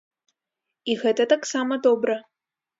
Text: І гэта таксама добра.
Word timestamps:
І 0.93 0.97
гэта 1.03 1.29
таксама 1.35 1.73
добра. 1.87 2.19